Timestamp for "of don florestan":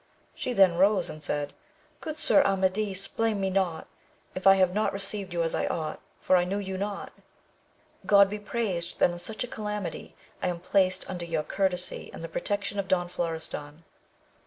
12.79-13.83